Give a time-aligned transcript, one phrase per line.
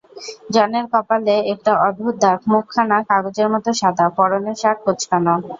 [0.53, 5.33] জনের কপালে একটা অদ্ভুত দাগ, মুখখানা কাগজের মতো সাদা, পরনের শার্ট কোঁচকানো।